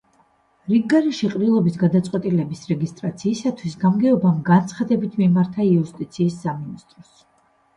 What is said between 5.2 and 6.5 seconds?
მიმართა იუსტიციის